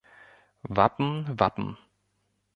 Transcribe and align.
Wappen, 0.63 1.27
Wappen 1.39 1.77